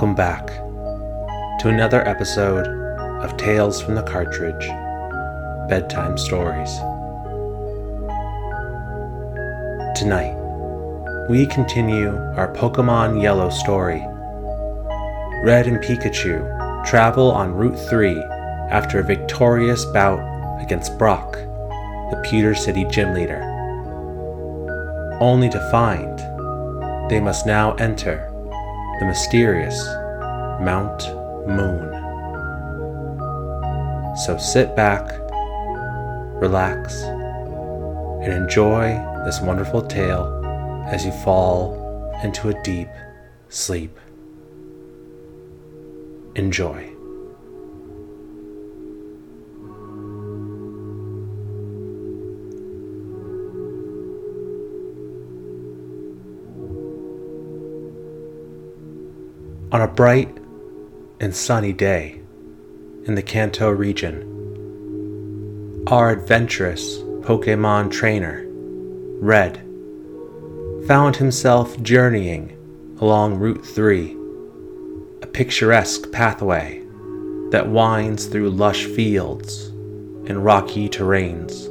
Welcome 0.00 0.16
back 0.16 0.46
to 1.60 1.68
another 1.68 2.00
episode 2.08 2.66
of 3.22 3.36
Tales 3.36 3.82
from 3.82 3.96
the 3.96 4.02
Cartridge 4.02 4.66
Bedtime 5.68 6.16
Stories. 6.16 6.74
Tonight, 9.94 10.34
we 11.28 11.44
continue 11.44 12.16
our 12.38 12.50
Pokemon 12.50 13.22
Yellow 13.22 13.50
story. 13.50 14.00
Red 15.44 15.66
and 15.66 15.76
Pikachu 15.84 16.86
travel 16.86 17.30
on 17.30 17.52
Route 17.52 17.78
3 17.90 18.22
after 18.70 19.00
a 19.00 19.04
victorious 19.04 19.84
bout 19.84 20.20
against 20.62 20.96
Brock, 20.96 21.34
the 21.34 22.22
Pewter 22.24 22.54
City 22.54 22.86
gym 22.86 23.12
leader, 23.12 23.42
only 25.20 25.50
to 25.50 25.70
find 25.70 26.18
they 27.10 27.20
must 27.20 27.44
now 27.44 27.74
enter 27.74 28.29
the 29.00 29.06
mysterious 29.06 29.82
Mount 30.60 31.02
Moon. 31.48 31.88
So 34.24 34.36
sit 34.36 34.76
back, 34.76 35.10
relax, 36.38 37.02
and 38.22 38.30
enjoy 38.30 38.90
this 39.24 39.40
wonderful 39.40 39.80
tale 39.80 40.84
as 40.86 41.06
you 41.06 41.12
fall 41.12 41.74
into 42.22 42.50
a 42.50 42.62
deep 42.62 42.90
sleep. 43.48 43.98
Enjoy. 46.34 46.99
On 59.72 59.80
a 59.80 59.86
bright 59.86 60.36
and 61.20 61.32
sunny 61.32 61.72
day 61.72 62.20
in 63.04 63.14
the 63.14 63.22
Kanto 63.22 63.70
region, 63.70 64.26
our 65.86 66.10
adventurous 66.10 66.98
Pokemon 67.20 67.92
trainer, 67.92 68.44
Red, 69.20 69.58
found 70.88 71.14
himself 71.14 71.80
journeying 71.82 72.56
along 73.00 73.38
Route 73.38 73.64
3, 73.64 74.16
a 75.22 75.26
picturesque 75.28 76.10
pathway 76.10 76.82
that 77.50 77.68
winds 77.68 78.26
through 78.26 78.50
lush 78.50 78.86
fields 78.86 79.68
and 80.26 80.44
rocky 80.44 80.88
terrains. 80.88 81.68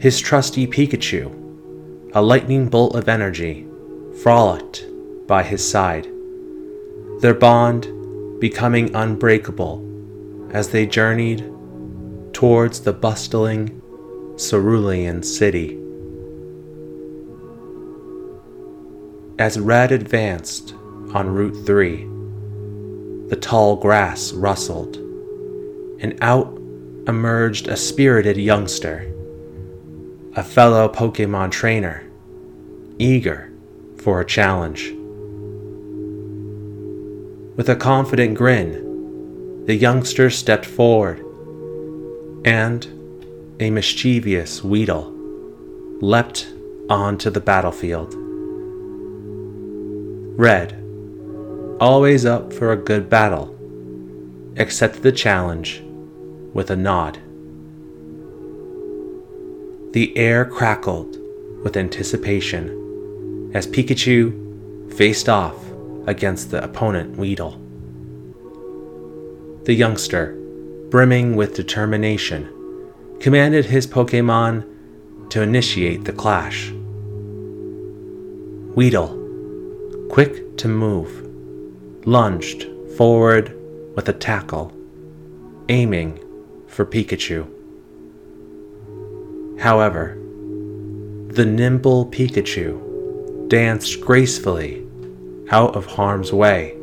His 0.00 0.20
trusty 0.20 0.68
Pikachu, 0.68 2.12
a 2.14 2.22
lightning 2.22 2.68
bolt 2.68 2.94
of 2.94 3.08
energy, 3.08 3.66
frolicked 4.22 4.86
by 5.26 5.42
his 5.42 5.68
side 5.68 6.11
their 7.22 7.32
bond 7.32 7.86
becoming 8.40 8.92
unbreakable 8.96 9.78
as 10.52 10.70
they 10.70 10.84
journeyed 10.84 11.48
towards 12.32 12.80
the 12.80 12.92
bustling 12.92 13.80
Cerulean 14.36 15.22
city. 15.22 15.78
As 19.38 19.60
Red 19.60 19.92
advanced 19.92 20.74
on 21.14 21.28
Route 21.28 21.64
3, 21.64 22.08
the 23.28 23.38
tall 23.40 23.76
grass 23.76 24.32
rustled, 24.32 24.96
and 26.00 26.18
out 26.20 26.48
emerged 27.06 27.68
a 27.68 27.76
spirited 27.76 28.36
youngster, 28.36 29.14
a 30.34 30.42
fellow 30.42 30.88
Pokemon 30.88 31.52
trainer, 31.52 32.02
eager 32.98 33.52
for 33.98 34.20
a 34.20 34.26
challenge. 34.26 34.92
With 37.54 37.68
a 37.68 37.76
confident 37.76 38.38
grin, 38.38 39.64
the 39.66 39.74
youngster 39.74 40.30
stepped 40.30 40.64
forward, 40.64 41.22
and 42.46 42.86
a 43.60 43.70
mischievous 43.70 44.64
Weedle 44.64 45.12
leapt 46.00 46.48
onto 46.88 47.28
the 47.28 47.40
battlefield. 47.40 48.14
Red, 50.38 50.82
always 51.78 52.24
up 52.24 52.54
for 52.54 52.72
a 52.72 52.76
good 52.76 53.10
battle, 53.10 53.54
accepted 54.56 55.02
the 55.02 55.12
challenge 55.12 55.82
with 56.54 56.70
a 56.70 56.76
nod. 56.76 57.18
The 59.92 60.16
air 60.16 60.46
crackled 60.46 61.18
with 61.62 61.76
anticipation 61.76 63.50
as 63.52 63.66
Pikachu 63.66 64.94
faced 64.94 65.28
off 65.28 65.71
against 66.06 66.50
the 66.50 66.62
opponent 66.62 67.16
Weedle. 67.16 67.58
The 69.64 69.74
youngster, 69.74 70.34
brimming 70.90 71.36
with 71.36 71.54
determination, 71.54 72.48
commanded 73.20 73.66
his 73.66 73.86
Pokemon 73.86 74.66
to 75.30 75.42
initiate 75.42 76.04
the 76.04 76.12
clash. 76.12 76.70
Weedle, 78.74 79.18
quick 80.10 80.56
to 80.58 80.68
move, 80.68 82.06
lunged 82.06 82.66
forward 82.96 83.56
with 83.94 84.08
a 84.08 84.12
tackle, 84.12 84.72
aiming 85.68 86.18
for 86.66 86.84
Pikachu. 86.84 87.46
However, 89.60 90.18
the 91.28 91.46
nimble 91.46 92.06
Pikachu 92.06 93.48
danced 93.48 94.00
gracefully 94.00 94.81
out 95.52 95.76
of 95.76 95.84
harm's 95.84 96.32
way, 96.32 96.74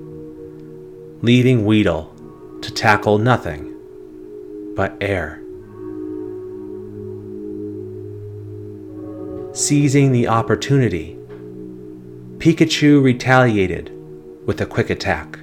leaving 1.21 1.65
Weedle 1.65 2.13
to 2.61 2.71
tackle 2.71 3.17
nothing 3.17 3.75
but 4.75 4.95
air. 5.01 5.41
Seizing 9.53 10.11
the 10.11 10.27
opportunity, 10.27 11.17
Pikachu 12.37 13.03
retaliated 13.03 13.91
with 14.45 14.61
a 14.61 14.65
quick 14.65 14.89
attack, 14.91 15.39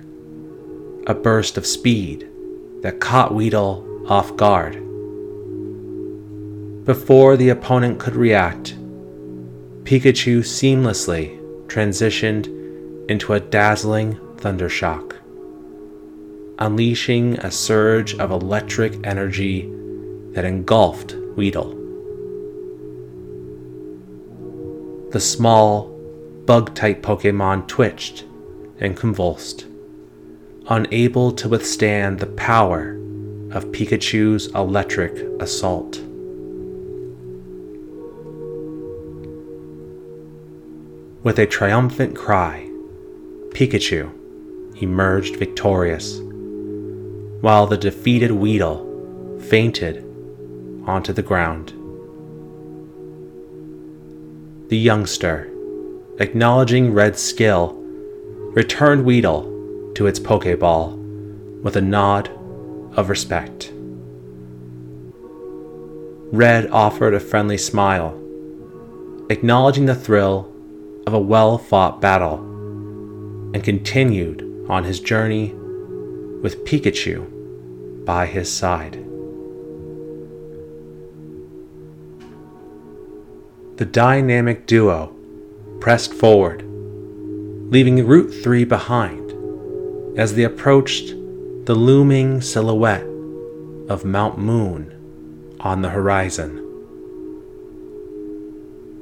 a 1.09 1.15
burst 1.15 1.59
of 1.59 1.67
speed 1.67 2.27
that 2.83 3.01
caught 3.01 3.35
Weedle 3.35 3.85
off 4.09 4.37
guard. 4.37 4.75
Before 6.85 7.37
the 7.37 7.49
opponent 7.49 7.99
could 7.99 8.15
react, 8.15 8.77
Pikachu 9.83 10.39
seamlessly 10.39 11.37
transitioned 11.67 12.56
into 13.09 13.33
a 13.33 13.41
dazzling 13.41 14.17
thundershock, 14.37 15.17
unleashing 16.59 17.39
a 17.39 17.51
surge 17.51 18.15
of 18.15 18.31
electric 18.31 19.07
energy 19.07 19.71
that 20.33 20.45
engulfed 20.45 21.15
Weedle. 21.37 21.73
The 25.11 25.21
small, 25.21 25.89
bug 26.47 26.75
type 26.75 27.03
Pokemon 27.03 27.69
twitched 27.69 28.25
and 28.79 28.97
convulsed, 28.97 29.67
unable 30.69 31.33
to 31.33 31.49
withstand 31.49 32.19
the 32.19 32.27
power 32.27 32.93
of 33.53 33.67
Pikachu's 33.73 34.49
electric 34.49 35.17
assault. 35.41 36.01
With 41.23 41.39
a 41.39 41.47
triumphant 41.47 42.15
cry, 42.15 42.66
Pikachu 43.57 44.13
emerged 44.83 45.37
victorious, 45.37 46.21
while 47.41 47.67
the 47.67 47.79
defeated 47.79 48.31
Weedle 48.31 49.41
fainted 49.49 50.05
onto 50.87 51.15
the 51.15 51.23
ground. 51.23 51.71
The 54.69 54.77
youngster, 54.77 55.51
acknowledging 56.19 56.93
Red's 56.93 57.23
skill, 57.23 57.73
returned 58.53 59.07
Weedle 59.07 59.91
to 59.95 60.07
its 60.07 60.21
Pokeball 60.21 61.63
with 61.63 61.77
a 61.77 61.81
nod 61.81 62.29
of 62.93 63.09
respect. 63.09 63.73
Red 66.31 66.69
offered 66.69 67.15
a 67.15 67.21
friendly 67.21 67.57
smile, 67.57 68.11
acknowledging 69.31 69.87
the 69.87 69.95
thrill 69.95 70.53
of 71.07 71.15
a 71.15 71.19
well 71.19 71.57
fought 71.57 72.03
battle 72.03 72.53
and 73.57 73.65
continued 73.65 74.67
on 74.69 74.85
his 74.85 75.01
journey 75.01 75.55
with 76.43 76.63
Pikachu 76.67 78.05
by 78.05 78.27
his 78.27 78.53
side. 78.53 79.03
The 83.79 83.87
dynamic 83.87 84.67
duo 84.67 85.17
pressed 85.81 86.13
forward, 86.13 86.65
leaving 87.73 88.07
Route 88.07 88.29
3 88.29 88.65
behind 88.65 90.19
as 90.19 90.35
they 90.35 90.45
approached 90.45 91.15
the 91.65 91.75
looming 91.75 92.43
silhouette 92.43 93.07
of 93.89 94.05
Mount 94.05 94.37
Moon 94.37 95.57
on 95.61 95.81
the 95.81 95.89
horizon. 95.89 96.57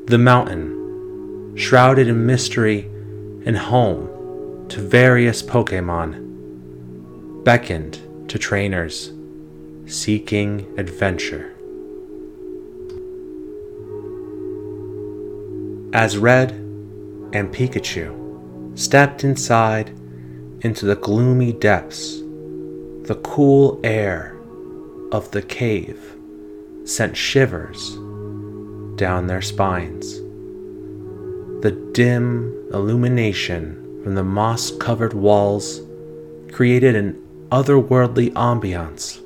The 0.07 0.19
mountain, 0.19 1.57
shrouded 1.57 2.07
in 2.07 2.25
mystery 2.25 2.83
and 3.45 3.59
home 3.59 4.14
to 4.69 4.81
various 4.81 5.43
Pokemon, 5.43 7.45
beckoned 7.45 8.01
to 8.29 8.39
trainers 8.39 9.13
seeking 9.87 10.67
adventure. 10.79 11.51
As 15.93 16.19
Red 16.19 16.53
and 17.33 17.53
Pikachu 17.53 18.79
stepped 18.79 19.23
inside 19.23 19.91
into 20.63 20.87
the 20.87 20.97
gloomy 20.97 21.53
depths, 21.53 22.21
the 23.07 23.21
cool 23.23 23.81
air 23.85 24.37
of 25.13 25.31
the 25.31 25.43
cave 25.43 26.17
sent 26.85 27.17
shivers 27.17 27.97
down 28.97 29.27
their 29.27 29.43
spines. 29.43 30.21
The 31.63 31.73
dim 31.93 32.69
illumination 32.73 33.84
from 34.05 34.15
the 34.15 34.23
moss 34.23 34.71
covered 34.71 35.15
walls 35.15 35.81
created 36.53 36.95
an 36.95 37.15
otherworldly 37.51 38.31
ambiance 38.35 39.19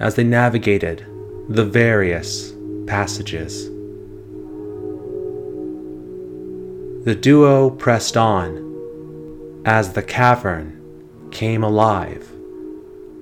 as 0.00 0.16
they 0.16 0.24
navigated 0.24 1.06
the 1.48 1.64
various 1.64 2.52
passages. 2.88 3.68
The 7.04 7.14
duo 7.14 7.70
pressed 7.70 8.16
on 8.16 9.62
as 9.64 9.92
the 9.92 10.02
cavern 10.02 10.82
came 11.30 11.62
alive 11.62 12.28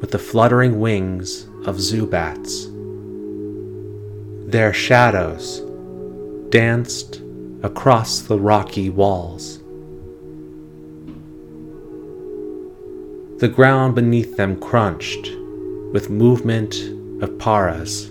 with 0.00 0.12
the 0.12 0.18
fluttering 0.18 0.80
wings 0.80 1.44
of 1.66 1.76
Zubats. 1.76 2.70
Their 4.50 4.72
shadows 4.72 5.60
danced 6.48 7.20
across 7.62 8.20
the 8.20 8.38
rocky 8.38 8.88
walls. 8.88 9.60
The 13.44 13.50
ground 13.50 13.94
beneath 13.94 14.38
them 14.38 14.58
crunched 14.58 15.30
with 15.92 16.08
movement 16.08 16.76
of 17.22 17.38
paras, 17.38 18.10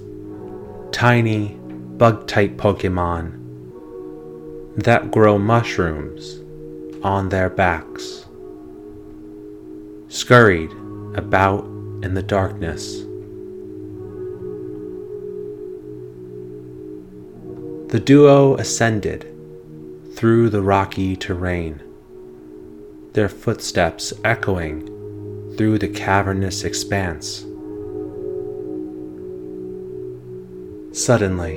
tiny 0.91 1.57
bug 1.97 2.27
type 2.27 2.55
Pokemon 2.55 3.39
that 4.75 5.09
grow 5.09 5.39
mushrooms 5.39 6.39
on 7.03 7.29
their 7.29 7.49
backs, 7.49 8.27
scurried 10.07 10.69
about 11.15 11.63
in 12.03 12.13
the 12.13 12.21
darkness. 12.21 12.99
The 17.91 17.99
duo 17.99 18.55
ascended 18.57 19.25
through 20.13 20.51
the 20.51 20.61
rocky 20.61 21.15
terrain, 21.15 21.81
their 23.13 23.29
footsteps 23.29 24.13
echoing 24.23 24.92
through 25.57 25.79
the 25.79 25.87
cavernous 25.87 26.63
expanse. 26.63 27.45
Suddenly, 30.91 31.55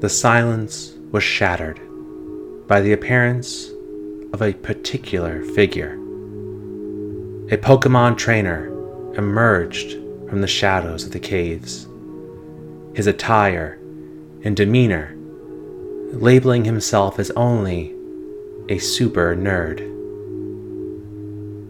the 0.00 0.08
silence 0.08 0.94
was 1.12 1.22
shattered 1.22 1.80
by 2.66 2.80
the 2.80 2.92
appearance 2.92 3.70
of 4.32 4.42
a 4.42 4.52
particular 4.52 5.42
figure. 5.42 5.94
A 7.50 7.56
Pokemon 7.56 8.18
trainer 8.18 8.68
emerged 9.14 9.92
from 10.28 10.40
the 10.40 10.46
shadows 10.46 11.04
of 11.04 11.12
the 11.12 11.20
caves. 11.20 11.86
His 12.94 13.06
attire 13.06 13.78
and 14.44 14.56
demeanor 14.56 15.14
labeling 16.12 16.64
himself 16.64 17.18
as 17.18 17.30
only 17.32 17.94
a 18.68 18.78
super 18.78 19.34
nerd. 19.34 19.97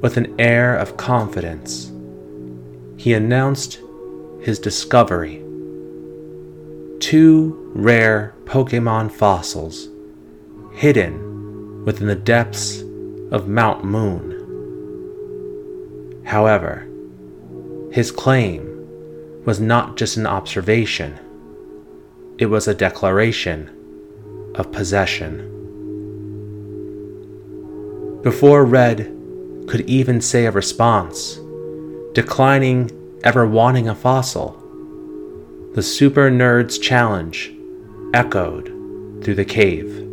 With 0.01 0.17
an 0.17 0.41
air 0.41 0.77
of 0.77 0.97
confidence, 0.97 1.91
he 2.97 3.15
announced 3.15 3.81
his 4.41 4.61
discovery 4.61 5.43
two 7.01 7.73
rare 7.75 8.35
Pokemon 8.45 9.11
fossils 9.11 9.89
hidden 10.73 11.85
within 11.85 12.07
the 12.07 12.15
depths 12.15 12.83
of 13.33 13.49
Mount 13.49 13.85
Moon. 13.85 14.35
However, 16.25 16.87
his 17.91 18.13
claim 18.13 19.43
was 19.45 19.59
not 19.59 19.97
just 19.97 20.17
an 20.17 20.29
observation, 20.29 21.19
it 22.39 22.47
was 22.47 22.69
a 22.69 22.75
declaration 22.75 23.69
of 24.55 24.71
possession. 24.71 25.45
Before 28.23 28.65
Red 28.65 29.18
could 29.69 29.83
even 29.83 30.21
say 30.21 30.47
a 30.47 30.51
response, 30.51 31.39
declining 32.13 32.91
ever 33.25 33.47
wanting 33.47 33.89
a 33.89 33.95
fossil, 33.95 34.53
the 35.75 35.83
super 35.83 36.31
nerd's 36.31 36.79
challenge 36.79 37.53
echoed 38.15 38.67
through 39.23 39.35
the 39.35 39.45
cave 39.45 40.09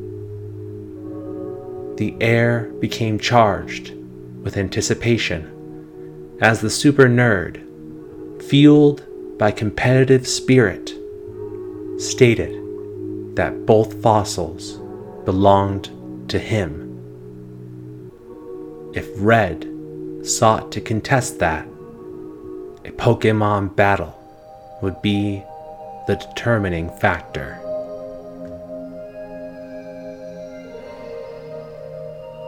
the 1.98 2.16
air 2.20 2.72
became 2.80 3.18
charged 3.18 3.94
with 4.42 4.58
anticipation 4.58 5.52
as 6.42 6.60
the 6.60 6.70
super 6.70 7.06
nerd, 7.06 7.62
fueled 8.44 9.04
by 9.38 9.50
competitive 9.52 10.28
spirit, 10.28 10.94
stated 11.98 12.54
that 13.38 13.66
both 13.66 14.02
fossils 14.02 14.80
belonged 15.24 15.90
to 16.30 16.38
him. 16.38 16.85
If 18.96 19.08
Red 19.18 19.68
sought 20.24 20.72
to 20.72 20.82
contest 20.82 21.40
that, 21.40 21.66
a 22.86 22.92
Pokemon 22.92 23.76
battle 23.76 24.18
would 24.82 25.02
be 25.02 25.44
the 26.08 26.16
determining 26.16 26.90
factor. 26.98 27.62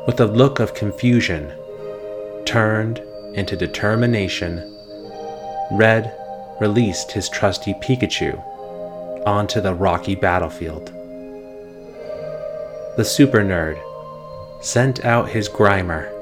with 0.08 0.22
a 0.22 0.26
look 0.26 0.60
of 0.60 0.74
confusion 0.74 1.52
turned 2.46 3.00
into 3.34 3.58
determination, 3.58 4.58
Red 5.70 6.16
released 6.62 7.12
his 7.12 7.28
trusty 7.28 7.74
Pikachu 7.74 8.42
onto 9.28 9.60
the 9.60 9.76
rocky 9.76 10.16
battlefield. 10.16 10.88
The 12.96 13.04
super 13.04 13.44
nerd 13.44 13.78
sent 14.64 15.04
out 15.04 15.30
his 15.30 15.50
Grimer. 15.50 16.17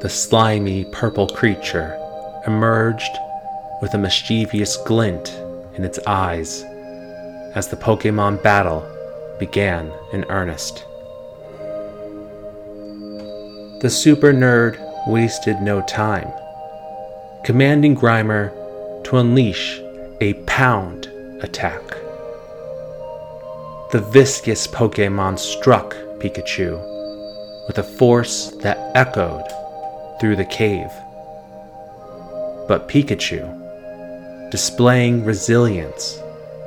The 0.00 0.08
slimy 0.08 0.84
purple 0.84 1.26
creature 1.26 1.98
emerged 2.46 3.18
with 3.82 3.94
a 3.94 3.98
mischievous 3.98 4.76
glint 4.76 5.30
in 5.74 5.82
its 5.82 5.98
eyes 6.06 6.62
as 7.56 7.66
the 7.66 7.76
Pokemon 7.76 8.40
battle 8.40 8.86
began 9.40 9.90
in 10.12 10.24
earnest. 10.28 10.84
The 13.82 13.90
super 13.90 14.32
nerd 14.32 14.78
wasted 15.08 15.60
no 15.60 15.80
time, 15.80 16.30
commanding 17.42 17.96
Grimer 17.96 18.52
to 19.02 19.16
unleash 19.16 19.80
a 20.20 20.34
pound 20.46 21.06
attack. 21.42 21.82
The 23.90 24.06
viscous 24.12 24.68
Pokemon 24.68 25.40
struck 25.40 25.96
Pikachu 26.20 26.78
with 27.66 27.78
a 27.78 27.82
force 27.82 28.52
that 28.62 28.92
echoed 28.94 29.57
through 30.20 30.36
the 30.36 30.44
cave. 30.44 30.90
But 32.66 32.88
Pikachu, 32.88 34.50
displaying 34.50 35.24
resilience 35.24 36.20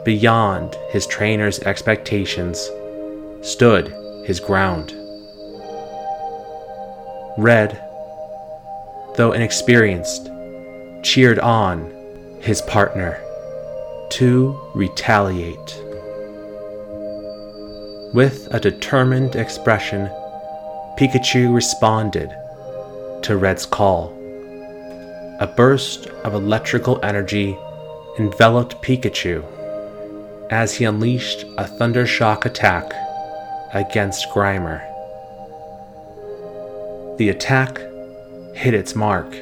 beyond 0.04 0.76
his 0.90 1.06
trainer's 1.08 1.60
expectations, 1.60 2.70
stood 3.42 3.94
his 4.26 4.40
ground. 4.40 4.96
Red, 7.38 7.80
though 9.16 9.32
inexperienced, 9.34 10.30
cheered 11.04 11.40
on 11.40 11.92
his 12.42 12.62
partner 12.64 13.20
to 14.12 14.60
retaliate. 14.76 15.82
With 18.14 18.48
a 18.52 18.60
determined 18.60 19.36
expression, 19.36 20.08
Pikachu 20.98 21.54
responded 21.54 22.36
to 23.24 23.38
Red's 23.38 23.66
call. 23.66 24.18
A 25.40 25.48
burst 25.48 26.08
of 26.24 26.34
electrical 26.34 27.00
energy 27.04 27.58
enveloped 28.20 28.82
Pikachu 28.82 29.44
as 30.50 30.76
he 30.76 30.86
unleashed 30.86 31.44
a 31.58 31.64
thundershock 31.64 32.46
attack 32.46 32.94
against 33.74 34.28
Grimer. 34.30 34.82
The 37.18 37.30
attack 37.30 37.80
hit 38.54 38.74
its 38.74 38.96
mark, 38.96 39.34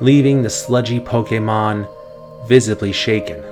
leaving 0.00 0.42
the 0.42 0.50
sludgy 0.50 1.00
Pokemon 1.00 1.88
visibly 2.48 2.92
shaken. 2.92 3.42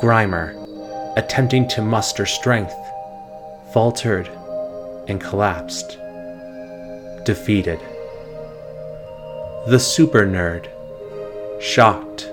Grimer, 0.00 0.54
attempting 1.16 1.66
to 1.68 1.82
muster 1.82 2.26
strength, 2.26 2.74
faltered 3.72 4.28
and 5.08 5.20
collapsed, 5.20 5.98
defeated. 7.28 7.78
The 9.66 9.78
super 9.78 10.26
nerd, 10.26 10.66
shocked 11.60 12.26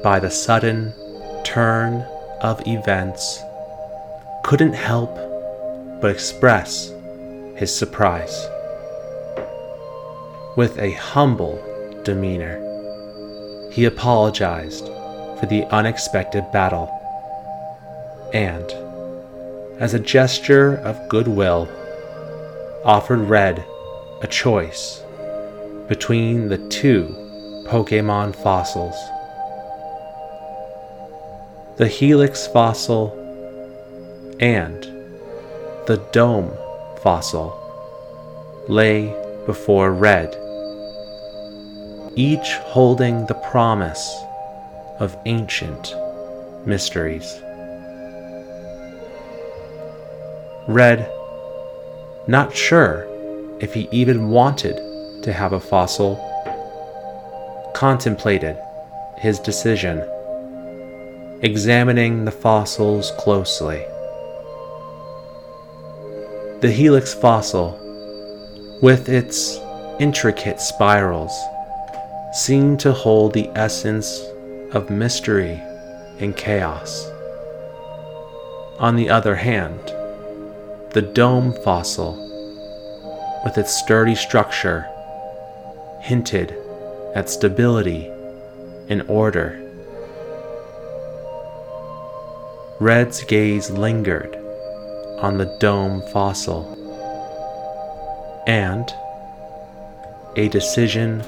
by 0.00 0.20
the 0.20 0.30
sudden 0.30 0.94
turn 1.42 2.06
of 2.40 2.64
events, 2.68 3.42
couldn't 4.44 4.74
help 4.74 5.12
but 6.00 6.12
express 6.12 6.94
his 7.56 7.74
surprise. 7.74 8.46
With 10.56 10.78
a 10.78 10.92
humble 10.92 11.58
demeanor, 12.04 12.60
he 13.72 13.86
apologized 13.86 14.86
for 15.40 15.46
the 15.50 15.64
unexpected 15.72 16.44
battle 16.52 16.86
and, 18.32 18.70
as 19.82 19.94
a 19.94 19.98
gesture 19.98 20.76
of 20.76 21.08
goodwill, 21.08 21.68
offered 22.84 23.18
Red 23.18 23.66
a 24.22 24.26
choice 24.26 25.02
between 25.88 26.48
the 26.48 26.56
two 26.68 27.04
Pokemon 27.68 28.34
fossils. 28.34 28.96
The 31.76 31.86
Helix 31.86 32.46
fossil 32.46 33.12
and 34.40 34.82
the 35.86 36.02
Dome 36.12 36.50
fossil 37.02 37.54
lay 38.68 39.14
before 39.44 39.92
Red, 39.92 40.34
each 42.16 42.54
holding 42.72 43.26
the 43.26 43.34
promise 43.50 44.16
of 44.98 45.14
ancient 45.26 45.94
mysteries. 46.64 47.40
Red, 50.66 51.10
not 52.26 52.56
sure 52.56 53.05
if 53.60 53.72
he 53.72 53.88
even 53.90 54.30
wanted 54.30 54.76
to 55.22 55.32
have 55.32 55.52
a 55.52 55.60
fossil, 55.60 56.16
contemplated 57.74 58.58
his 59.18 59.38
decision, 59.38 59.98
examining 61.42 62.24
the 62.24 62.30
fossils 62.30 63.12
closely. 63.18 63.84
The 66.60 66.72
helix 66.72 67.14
fossil, 67.14 67.78
with 68.82 69.08
its 69.08 69.58
intricate 69.98 70.60
spirals, 70.60 71.32
seemed 72.32 72.80
to 72.80 72.92
hold 72.92 73.32
the 73.32 73.48
essence 73.54 74.22
of 74.72 74.90
mystery 74.90 75.60
and 76.18 76.36
chaos. 76.36 77.10
On 78.78 78.96
the 78.96 79.08
other 79.08 79.36
hand, 79.36 79.80
the 80.92 81.02
dome 81.02 81.54
fossil, 81.62 82.25
with 83.46 83.58
its 83.58 83.72
sturdy 83.72 84.16
structure, 84.16 84.84
hinted 86.00 86.52
at 87.14 87.30
stability 87.30 88.10
and 88.88 89.02
order. 89.02 89.62
Red's 92.80 93.22
gaze 93.22 93.70
lingered 93.70 94.34
on 95.20 95.38
the 95.38 95.56
dome 95.60 96.02
fossil, 96.12 96.74
and 98.48 98.92
a 100.34 100.48
decision 100.48 101.22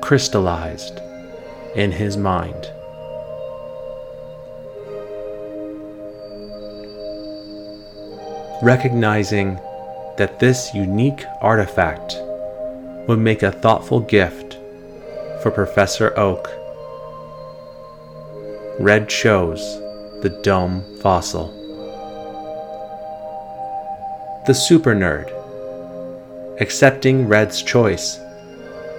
crystallized 0.00 0.98
in 1.76 1.92
his 1.92 2.16
mind. 2.16 2.72
recognizing 8.62 9.58
that 10.16 10.38
this 10.38 10.74
unique 10.74 11.24
artifact 11.40 12.16
would 13.08 13.18
make 13.18 13.42
a 13.42 13.52
thoughtful 13.52 14.00
gift 14.00 14.58
for 15.42 15.50
Professor 15.50 16.16
Oak. 16.18 16.48
Red 18.78 19.08
chose 19.08 19.60
the 20.22 20.38
dome 20.42 20.84
fossil. 21.00 21.48
The 24.46 24.54
super 24.54 24.94
nerd, 24.94 25.30
accepting 26.60 27.28
Red's 27.28 27.62
choice, 27.62 28.18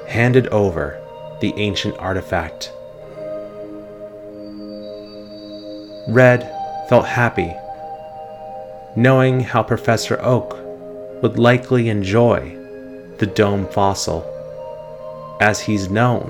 handed 0.07 0.47
over 0.47 0.99
the 1.41 1.53
ancient 1.57 1.97
artifact. 1.97 2.71
Red 6.07 6.49
felt 6.89 7.05
happy 7.05 7.53
knowing 8.95 9.39
how 9.39 9.63
Professor 9.63 10.19
Oak 10.21 10.62
would 11.23 11.39
likely 11.39 11.87
enjoy 11.87 12.53
the 13.17 13.25
dome 13.25 13.65
fossil, 13.69 14.21
as 15.39 15.61
he's 15.61 15.89
known 15.89 16.29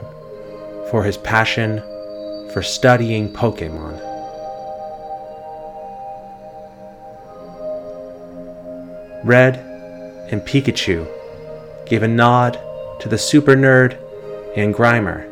for 0.92 1.04
his 1.04 1.18
passion 1.18 1.80
for 2.54 2.62
studying 2.62 3.34
Pokemon. 3.34 4.00
Red 9.24 9.56
and 10.32 10.42
Pikachu 10.44 11.08
gave 11.88 12.04
a 12.04 12.08
nod 12.08 12.60
to 13.00 13.10
the 13.10 13.18
super 13.18 13.56
nerd 13.56 13.98
and 14.56 14.76
Grimer 14.76 15.28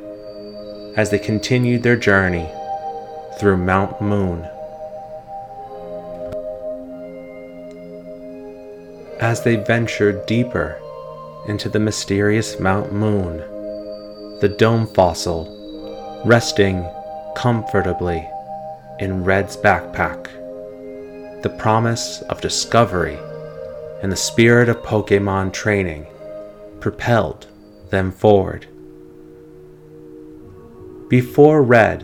as 0.97 1.11
they 1.11 1.19
continued 1.19 1.83
their 1.83 1.97
journey 1.97 2.49
through 3.39 3.57
Mount 3.57 4.01
Moon. 4.01 4.43
As 9.31 9.41
they 9.43 9.55
ventured 9.55 10.25
deeper 10.25 10.77
into 11.47 11.69
the 11.69 11.79
mysterious 11.79 12.59
Mount 12.59 12.91
Moon, 12.91 13.37
the 14.41 14.53
dome 14.59 14.85
fossil 14.85 16.21
resting 16.25 16.85
comfortably 17.33 18.27
in 18.99 19.23
Red's 19.23 19.55
backpack. 19.55 20.25
The 21.43 21.55
promise 21.57 22.21
of 22.23 22.41
discovery 22.41 23.17
and 24.01 24.11
the 24.11 24.17
spirit 24.17 24.67
of 24.67 24.83
Pokemon 24.83 25.53
training 25.53 26.07
propelled 26.81 27.47
them 27.89 28.11
forward. 28.11 28.67
Before 31.07 31.63
Red 31.63 32.01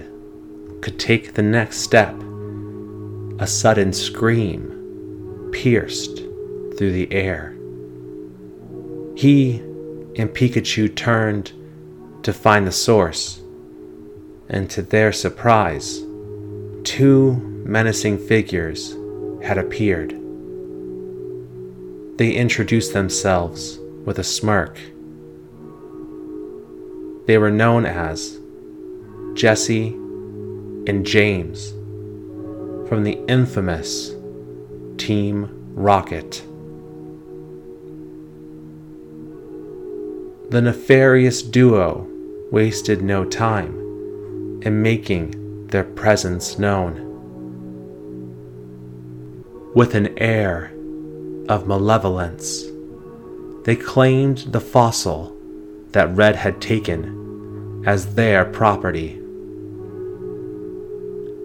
could 0.80 0.98
take 0.98 1.34
the 1.34 1.44
next 1.44 1.80
step, 1.80 2.16
a 3.40 3.48
sudden 3.48 3.92
scream 3.92 5.50
pierced 5.52 6.27
through 6.78 6.92
the 6.92 7.12
air. 7.12 7.54
He 9.16 9.58
and 10.16 10.30
Pikachu 10.30 10.96
turned 10.96 11.52
to 12.24 12.32
find 12.32 12.68
the 12.68 12.72
source, 12.72 13.42
and 14.50 14.70
to 14.70 14.82
their 14.82 15.12
surprise, 15.12 16.02
two 16.84 17.36
menacing 17.66 18.18
figures 18.18 18.96
had 19.44 19.58
appeared. 19.58 20.12
They 22.18 22.32
introduced 22.32 22.94
themselves 22.94 23.80
with 24.06 24.20
a 24.20 24.24
smirk. 24.24 24.80
They 27.28 27.38
were 27.38 27.52
known 27.52 27.86
as 27.86 28.40
Jessie 29.34 29.90
and 30.88 31.06
James 31.06 31.72
from 32.88 33.04
the 33.04 33.20
infamous 33.28 34.16
Team 34.98 35.50
Rocket. 35.76 36.44
The 40.50 40.62
nefarious 40.62 41.42
duo 41.42 42.08
wasted 42.52 43.02
no 43.02 43.26
time 43.26 44.62
in 44.64 44.82
making 44.82 45.68
their 45.68 45.84
presence 45.84 46.58
known. 46.58 47.04
With 49.76 49.94
an 49.94 50.18
air 50.18 50.72
of 51.50 51.68
malevolence, 51.68 52.64
they 53.66 53.76
claimed 53.76 54.38
the 54.54 54.62
fossil 54.62 55.38
that 55.92 56.16
Red 56.16 56.38
had 56.38 56.62
taken 56.62 57.84
as 57.86 58.16
their 58.16 58.46
property. 58.46 59.20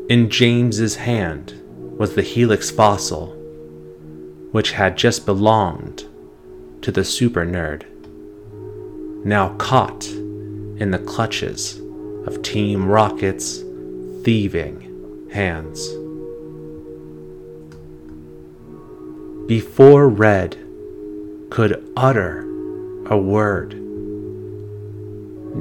In 0.08 0.28
James's 0.30 0.94
hand 0.94 1.60
was 1.98 2.14
the 2.14 2.22
helix 2.22 2.70
fossil, 2.70 3.32
which 4.52 4.70
had 4.70 4.96
just 4.96 5.26
belonged 5.26 6.04
to 6.82 6.92
the 6.92 7.04
super 7.04 7.44
nerd 7.44 7.82
now 9.24 9.54
caught 9.56 10.06
in 10.08 10.90
the 10.90 10.98
clutches 10.98 11.80
of 12.26 12.42
Team 12.42 12.86
Rocket's 12.86 13.62
thieving 14.22 15.28
hands. 15.32 15.88
Before 19.46 20.08
Red 20.08 20.56
could 21.50 21.88
utter 21.96 22.40
a 23.06 23.16
word, 23.16 23.78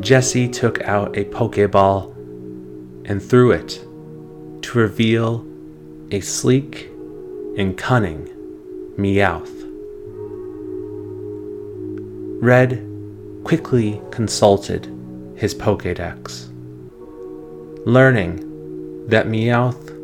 Jessie 0.02 0.48
took 0.48 0.82
out 0.82 1.18
a 1.18 1.26
Pokeball 1.26 2.12
and 3.06 3.22
threw 3.22 3.52
it 3.52 3.84
to 4.64 4.80
reveal 4.80 5.46
a 6.12 6.22
sleek 6.22 6.90
and 7.58 7.78
cunning 7.78 8.30
Meowth. 8.98 9.68
Red 12.42 12.91
quickly 13.44 14.02
consulted 14.12 14.86
his 15.36 15.56
Pokedex, 15.56 16.48
learning 17.86 19.08
that 19.08 19.28
Meowth 19.28 19.98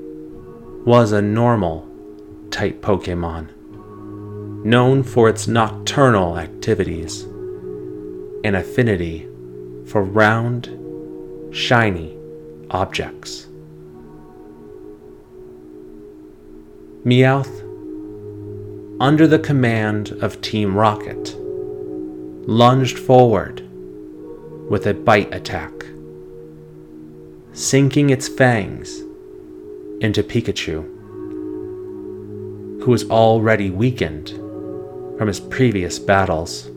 was 0.86 1.12
a 1.12 1.22
normal 1.22 1.88
type 2.50 2.82
Pokemon, 2.82 3.50
known 4.66 5.04
for 5.04 5.30
its 5.30 5.48
nocturnal 5.48 6.40
activities 6.40 7.24
and 8.44 8.56
affinity 8.56 9.28
for 9.86 10.04
round, 10.04 10.70
shiny 11.56 12.18
objects. 12.72 13.48
Meowth, 17.06 17.64
under 19.00 19.28
the 19.28 19.40
command 19.40 20.12
of 20.22 20.42
Team 20.42 20.76
Rocket, 20.76 21.37
lunged 22.48 22.98
forward 22.98 23.62
with 24.70 24.88
a 24.88 24.94
bite 24.94 25.34
attack, 25.34 25.74
sinking 27.52 28.10
its 28.10 28.30
fangs 28.30 29.02
into 30.00 30.24
Pikachu, 30.24 30.82
who 32.82 32.90
was 32.90 33.10
already 33.10 33.70
weakened 33.70 34.30
from 35.18 35.28
his 35.28 35.42
previous 35.42 36.00
battles. 36.00 36.72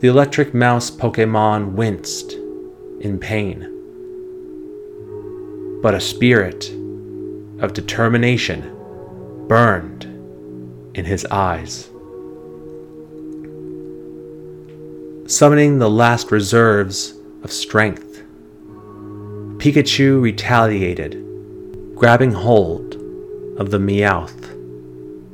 The 0.00 0.08
electric 0.08 0.52
mouse 0.52 0.90
Pokemon 0.90 1.72
winced 1.72 2.34
in 3.00 3.18
pain, 3.18 3.60
but 5.80 5.94
a 5.94 6.00
spirit 6.00 6.70
of 7.58 7.72
determination 7.72 8.76
burned 9.48 10.04
in 10.94 11.06
his 11.06 11.24
eyes. 11.30 11.88
Summoning 15.32 15.78
the 15.78 15.88
last 15.88 16.30
reserves 16.30 17.14
of 17.42 17.50
strength, 17.50 18.22
Pikachu 19.56 20.20
retaliated, 20.20 21.14
grabbing 21.94 22.32
hold 22.32 22.96
of 23.56 23.70
the 23.70 23.78
Meowth 23.78 24.54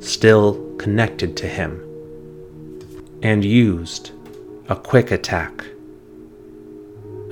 still 0.01 0.73
connected 0.77 1.35
to 1.35 1.47
him, 1.47 1.83
and 3.21 3.43
used 3.43 4.11
a 4.69 4.75
quick 4.77 5.11
attack. 5.11 5.65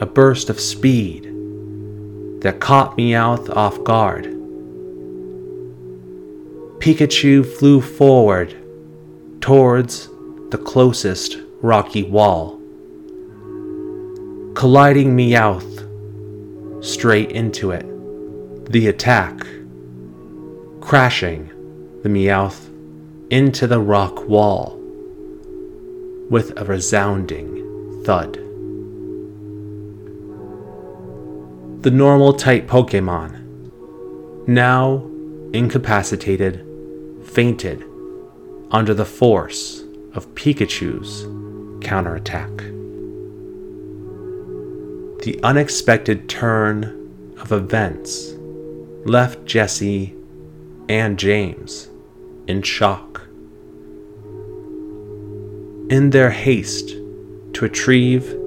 A 0.02 0.06
burst 0.06 0.50
of 0.50 0.60
speed 0.60 1.24
that 2.42 2.60
caught 2.60 2.98
Meowth 2.98 3.50
off 3.56 3.82
guard. 3.86 4.26
Pikachu 6.82 7.46
flew 7.46 7.80
forward 7.80 8.54
towards 9.40 10.10
the 10.50 10.62
closest 10.62 11.38
rocky 11.62 12.04
wall, 12.04 12.57
colliding 14.58 15.16
Meowth 15.16 15.86
straight 16.84 17.32
into 17.32 17.70
it. 17.70 17.86
The 18.72 18.88
attack, 18.88 19.38
crashing 20.82 21.52
the 22.02 22.10
Meowth 22.10 22.68
into 23.30 23.68
the 23.68 23.80
rock 23.80 24.28
wall 24.28 24.76
with 26.32 26.60
a 26.60 26.66
resounding 26.66 28.02
thud. 28.04 28.34
The 31.84 31.92
normal 31.92 32.34
type 32.34 32.66
Pokemon, 32.66 34.48
now 34.48 35.08
incapacitated, 35.54 36.66
fainted 37.24 37.84
under 38.72 38.96
the 38.96 39.06
force 39.06 39.84
of 40.14 40.34
Pikachu's 40.34 41.28
counterattack. 41.86 42.77
The 45.28 45.44
unexpected 45.44 46.30
turn 46.30 47.36
of 47.42 47.52
events 47.52 48.34
left 49.04 49.46
Jessie 49.46 50.16
and 50.88 51.20
James 51.20 51.90
in 52.48 52.62
shock. 52.62 53.24
In 55.90 56.12
their 56.12 56.30
haste 56.30 56.92
to 56.92 57.60
retrieve 57.60 58.38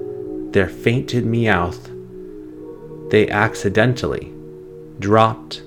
their 0.53 0.67
fainted 0.67 1.23
Meowth, 1.23 1.91
they 3.11 3.29
accidentally 3.29 4.33
dropped 4.97 5.61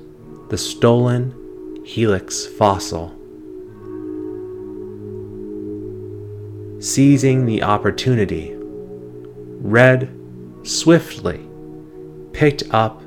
the 0.48 0.58
stolen 0.58 1.80
Helix 1.84 2.44
fossil. 2.44 3.16
Seizing 6.80 7.46
the 7.46 7.62
opportunity, 7.62 8.52
Red 9.60 10.23
swiftly 10.64 11.40
picked 12.32 12.62
up 12.70 13.02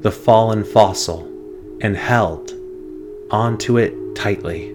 the 0.00 0.10
fallen 0.10 0.64
fossil 0.64 1.28
and 1.80 1.96
held 1.96 2.52
onto 3.30 3.78
it 3.78 3.94
tightly. 4.14 4.74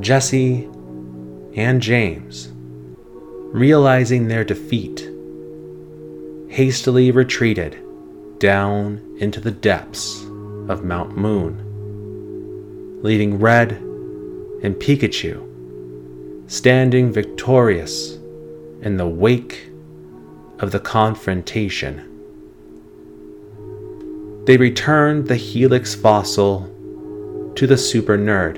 Jessie 0.00 0.68
and 1.54 1.82
James, 1.82 2.50
realizing 3.52 4.28
their 4.28 4.44
defeat, 4.44 5.10
hastily 6.48 7.10
retreated 7.10 7.78
down 8.38 9.16
into 9.18 9.40
the 9.40 9.50
depths 9.50 10.22
of 10.68 10.84
Mount 10.84 11.16
Moon, 11.16 11.66
leaving 13.02 13.38
Red 13.38 13.72
and 14.62 14.74
Pikachu 14.76 15.46
standing 16.50 17.12
victorious 17.12 18.19
in 18.82 18.96
the 18.96 19.06
wake 19.06 19.68
of 20.58 20.72
the 20.72 20.80
confrontation. 20.80 22.06
They 24.46 24.56
returned 24.56 25.28
the 25.28 25.36
Helix 25.36 25.94
fossil 25.94 26.66
to 27.56 27.66
the 27.66 27.76
super 27.76 28.16
nerd, 28.16 28.56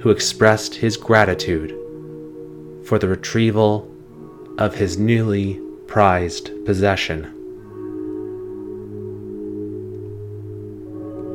who 0.00 0.10
expressed 0.10 0.74
his 0.74 0.96
gratitude 0.96 1.70
for 2.84 2.98
the 2.98 3.08
retrieval 3.08 3.90
of 4.58 4.74
his 4.74 4.98
newly 4.98 5.60
prized 5.86 6.50
possession. 6.66 7.30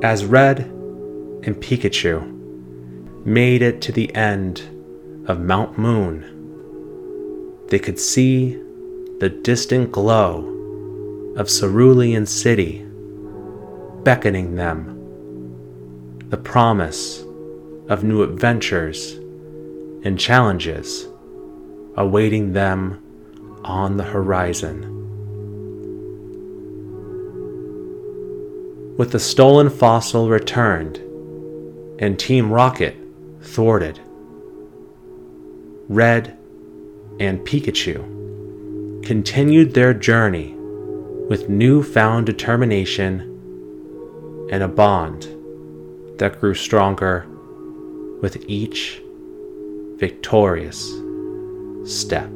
As 0.04 0.26
Red 0.26 0.60
and 0.60 1.56
Pikachu 1.56 2.36
made 3.26 3.62
it 3.62 3.82
to 3.82 3.92
the 3.92 4.14
end 4.16 4.62
of 5.28 5.42
Mount 5.42 5.78
Moon, 5.78 6.39
they 7.70 7.80
could 7.80 8.00
see 8.00 8.62
the 9.20 9.30
distant 9.30 9.92
glow 9.92 10.46
of 11.36 11.50
Cerulean 11.50 12.26
City 12.26 12.86
beckoning 14.04 14.56
them, 14.56 14.96
the 16.30 16.38
promise 16.38 17.24
of 17.88 18.04
new 18.04 18.24
adventures 18.24 19.14
and 20.04 20.20
challenges 20.20 21.08
awaiting 21.96 22.54
them 22.54 23.04
on 23.64 23.98
the 23.98 24.04
horizon. 24.04 25.00
with 29.00 29.14
the 29.14 29.20
stolen 29.20 29.70
fossil 29.70 30.28
returned 30.28 30.98
and 32.00 32.20
Team 32.20 32.52
Rocket 32.52 32.98
thwarted. 33.42 33.98
Red 35.88 36.38
and 37.20 37.40
Pikachu 37.42 39.06
continued 39.06 39.74
their 39.74 39.94
journey 39.94 40.56
with 41.30 41.50
newfound 41.50 42.26
determination 42.26 43.20
and 44.52 44.64
a 44.64 44.68
bond 44.68 45.24
that 46.18 46.40
grew 46.40 46.54
stronger 46.54 47.26
with 48.22 48.44
each 48.48 49.02
victorious 49.98 50.94
step. 51.86 52.30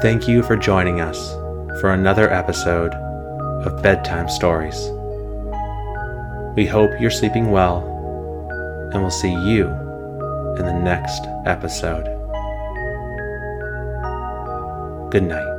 Thank 0.00 0.28
you 0.28 0.44
for 0.44 0.56
joining 0.56 1.00
us 1.00 1.34
for 1.80 1.92
another 1.92 2.32
episode 2.32 2.94
of 3.64 3.82
Bedtime 3.82 4.28
Stories. 4.28 4.90
We 6.56 6.66
hope 6.66 6.90
you're 7.00 7.10
sleeping 7.10 7.50
well, 7.50 7.78
and 8.92 9.00
we'll 9.00 9.10
see 9.10 9.32
you 9.32 9.68
in 10.58 10.66
the 10.66 10.80
next 10.82 11.26
episode. 11.46 12.04
Good 15.10 15.22
night. 15.22 15.57